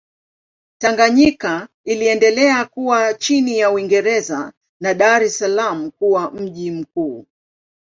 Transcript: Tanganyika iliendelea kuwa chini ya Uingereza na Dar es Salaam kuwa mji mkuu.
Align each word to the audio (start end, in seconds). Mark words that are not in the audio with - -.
Tanganyika 0.77 1.67
iliendelea 1.85 2.65
kuwa 2.65 3.13
chini 3.13 3.57
ya 3.57 3.71
Uingereza 3.71 4.53
na 4.79 4.93
Dar 4.93 5.23
es 5.23 5.37
Salaam 5.37 5.91
kuwa 5.91 6.31
mji 6.31 6.71
mkuu. 6.71 7.25